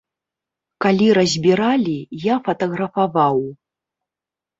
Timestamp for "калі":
0.85-1.09